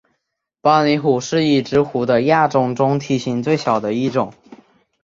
[0.61, 4.33] 巴厘虎是已知虎的亚种中体型最小的一种。